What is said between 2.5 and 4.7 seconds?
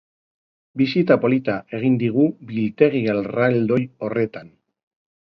biltegi erraldoi horretan.